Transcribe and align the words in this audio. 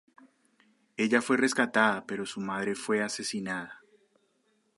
Ella 0.97 1.21
fue 1.21 1.37
rescatada 1.37 2.07
pero 2.07 2.25
su 2.25 2.41
madre 2.41 2.73
fue 2.73 3.03
asesinada. 3.03 3.83